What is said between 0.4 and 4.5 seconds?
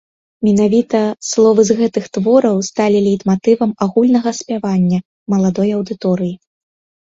Менавіта словы з гэтых твораў сталі лейтматывам агульнага